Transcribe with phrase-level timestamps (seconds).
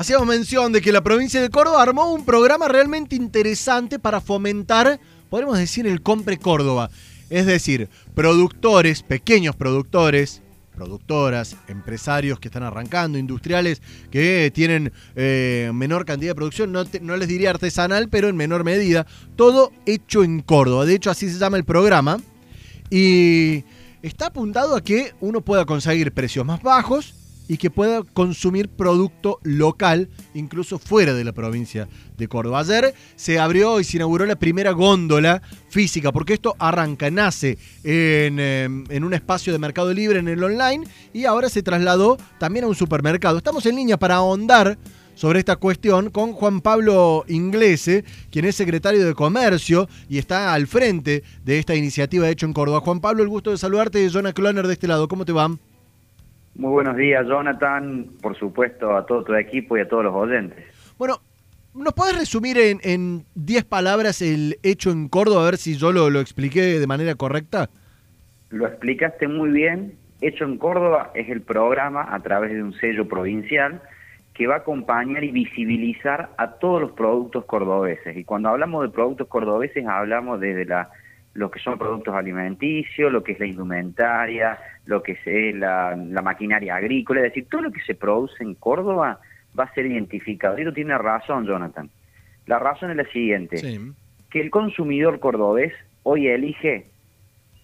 [0.00, 4.98] Hacíamos mención de que la provincia de Córdoba armó un programa realmente interesante para fomentar,
[5.28, 6.88] podemos decir, el Compre Córdoba.
[7.28, 10.40] Es decir, productores, pequeños productores,
[10.74, 17.16] productoras, empresarios que están arrancando, industriales que tienen eh, menor cantidad de producción, no, no
[17.18, 20.86] les diría artesanal, pero en menor medida, todo hecho en Córdoba.
[20.86, 22.16] De hecho, así se llama el programa.
[22.88, 23.64] Y
[24.00, 27.19] está apuntado a que uno pueda conseguir precios más bajos
[27.50, 32.60] y que pueda consumir producto local, incluso fuera de la provincia de Córdoba.
[32.60, 38.38] Ayer se abrió y se inauguró la primera góndola física, porque esto arranca, nace en,
[38.38, 42.66] em, en, un espacio de mercado libre en el online y ahora se trasladó también
[42.66, 43.38] a un supermercado.
[43.38, 44.78] Estamos en línea para ahondar
[45.16, 50.68] sobre esta cuestión con Juan Pablo Inglese, quien es secretario de Comercio y está al
[50.68, 52.78] frente de esta iniciativa hecho en Córdoba.
[52.78, 55.08] Juan Pablo, el gusto de saludarte, Jonah Cloner de este lado.
[55.08, 55.50] ¿Cómo te va?
[56.60, 60.62] Muy buenos días, Jonathan, por supuesto, a todo tu equipo y a todos los oyentes.
[60.98, 61.22] Bueno,
[61.74, 66.10] ¿nos podés resumir en 10 palabras el hecho en Córdoba, a ver si yo lo,
[66.10, 67.70] lo expliqué de manera correcta?
[68.50, 69.94] Lo explicaste muy bien.
[70.20, 73.80] Hecho en Córdoba es el programa a través de un sello provincial
[74.34, 78.14] que va a acompañar y visibilizar a todos los productos cordobeses.
[78.18, 80.90] Y cuando hablamos de productos cordobeses hablamos desde la
[81.40, 86.76] lo que son productos alimenticios, lo que es la indumentaria, lo que es la, maquinaria
[86.76, 89.20] agrícola, es decir, todo lo que se produce en Córdoba
[89.58, 90.58] va a ser identificado.
[90.58, 91.88] Y tiene razón, Jonathan.
[92.44, 93.56] La razón es la siguiente,
[94.28, 96.88] que el consumidor cordobés hoy elige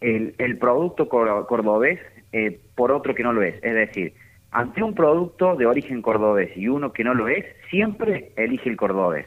[0.00, 2.00] el, el producto cordobés
[2.32, 3.56] eh, por otro que no lo es.
[3.62, 4.14] Es decir,
[4.52, 8.78] ante un producto de origen cordobés y uno que no lo es, siempre elige el
[8.78, 9.26] cordobés.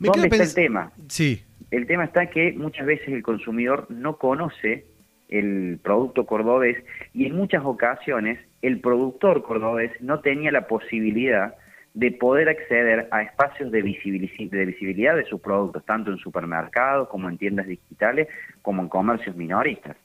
[0.00, 0.90] ¿Dónde está el tema?
[1.06, 1.43] Sí.
[1.70, 4.86] El tema está que muchas veces el consumidor no conoce
[5.28, 6.76] el producto cordobés
[7.12, 11.54] y en muchas ocasiones el productor cordobés no tenía la posibilidad
[11.94, 17.28] de poder acceder a espacios de, de visibilidad de sus productos, tanto en supermercados como
[17.28, 18.28] en tiendas digitales,
[18.62, 19.96] como en comercios minoristas.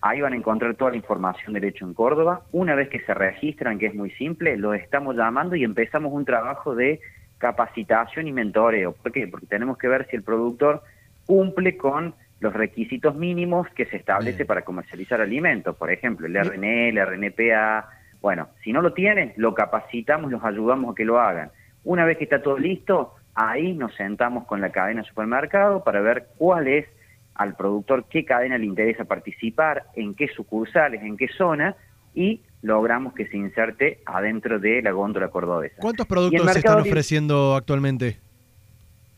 [0.00, 2.42] Ahí van a encontrar toda la información del hecho en Córdoba.
[2.52, 6.26] Una vez que se registran, que es muy simple, los estamos llamando y empezamos un
[6.26, 7.00] trabajo de
[7.38, 8.92] capacitación y mentoreo.
[8.92, 9.26] ¿Por qué?
[9.28, 10.82] Porque tenemos que ver si el productor
[11.26, 15.76] cumple con los requisitos mínimos que se establece para comercializar alimentos.
[15.76, 17.88] Por ejemplo, el RNE, el RNPA.
[18.20, 21.50] Bueno, si no lo tiene, lo capacitamos, los ayudamos a que lo hagan.
[21.84, 26.28] Una vez que está todo listo, Ahí nos sentamos con la cadena supermercado para ver
[26.38, 26.86] cuál es
[27.34, 31.74] al productor, qué cadena le interesa participar, en qué sucursales, en qué zona,
[32.14, 35.76] y logramos que se inserte adentro de la góndola cordobesa.
[35.80, 38.18] ¿Cuántos productos se están ofreciendo actualmente?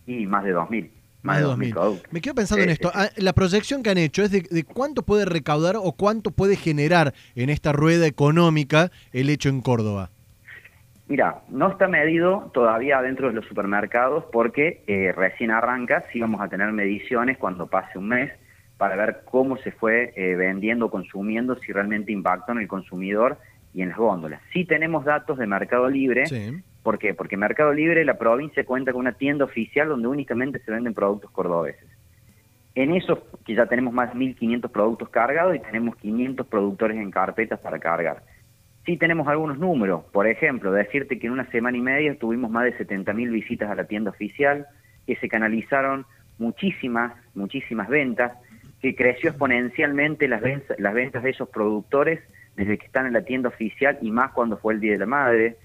[0.06, 0.90] Y más de 2.000.
[1.22, 2.12] Más, de 2.000 productos.
[2.12, 2.90] Me quedo pensando en esto.
[2.94, 6.56] Ah, la proyección que han hecho es de, de, cuánto puede recaudar o cuánto puede
[6.56, 10.10] generar en esta rueda económica el hecho en Córdoba.
[11.08, 16.40] Mira, no está medido todavía dentro de los supermercados porque eh, recién arranca, sí vamos
[16.40, 18.32] a tener mediciones cuando pase un mes
[18.76, 23.38] para ver cómo se fue eh, vendiendo, consumiendo, si realmente impactó en el consumidor
[23.72, 24.40] y en las góndolas.
[24.52, 26.24] Sí tenemos datos de Mercado Libre,
[26.82, 27.14] ¿por qué?
[27.14, 31.30] Porque Mercado Libre, la provincia cuenta con una tienda oficial donde únicamente se venden productos
[31.30, 31.88] cordobeses.
[32.74, 37.12] En eso, que ya tenemos más de 1.500 productos cargados y tenemos 500 productores en
[37.12, 38.22] carpetas para cargar
[38.86, 42.64] Sí tenemos algunos números, por ejemplo, decirte que en una semana y media tuvimos más
[42.64, 44.66] de 70.000 visitas a la tienda oficial,
[45.06, 46.06] que se canalizaron
[46.38, 48.32] muchísimas, muchísimas ventas,
[48.80, 52.20] que creció exponencialmente las ventas, las ventas de esos productores
[52.54, 55.06] desde que están en la tienda oficial y más cuando fue el Día de la
[55.06, 55.56] Madre,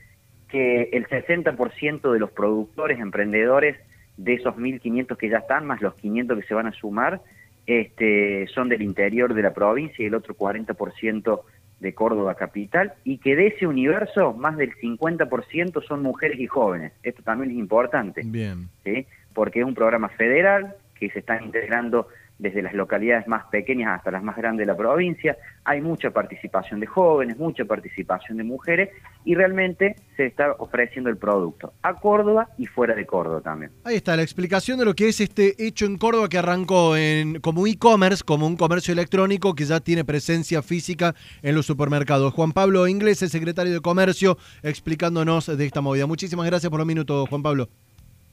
[0.50, 3.78] que el 60% de los productores, emprendedores,
[4.18, 7.22] de esos 1.500 que ya están, más los 500 que se van a sumar,
[7.66, 11.42] este, son del interior de la provincia y el otro 40%
[11.82, 16.94] de Córdoba capital, y que de ese universo más del 50% son mujeres y jóvenes.
[17.04, 18.70] Esto también es importante, Bien.
[18.84, 19.08] ¿sí?
[19.34, 22.08] porque es un programa federal que se está integrando
[22.42, 25.38] desde las localidades más pequeñas hasta las más grandes de la provincia.
[25.64, 28.90] Hay mucha participación de jóvenes, mucha participación de mujeres
[29.24, 33.72] y realmente se está ofreciendo el producto a Córdoba y fuera de Córdoba también.
[33.84, 37.40] Ahí está la explicación de lo que es este hecho en Córdoba que arrancó en,
[37.42, 42.34] como e-commerce, como un comercio electrónico que ya tiene presencia física en los supermercados.
[42.34, 46.08] Juan Pablo Inglés, el secretario de Comercio, explicándonos de esta movida.
[46.08, 47.70] Muchísimas gracias por los minutos, Juan Pablo.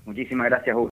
[0.08, 0.86] Muchísimas gracias, Hugo.